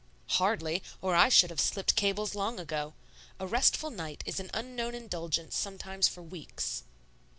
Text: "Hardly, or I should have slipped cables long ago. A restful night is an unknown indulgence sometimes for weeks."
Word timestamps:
"Hardly, 0.41 0.81
or 0.99 1.13
I 1.15 1.29
should 1.29 1.51
have 1.51 1.61
slipped 1.61 1.95
cables 1.95 2.33
long 2.33 2.59
ago. 2.59 2.95
A 3.39 3.45
restful 3.45 3.91
night 3.91 4.23
is 4.25 4.39
an 4.39 4.49
unknown 4.51 4.95
indulgence 4.95 5.55
sometimes 5.55 6.07
for 6.07 6.23
weeks." 6.23 6.81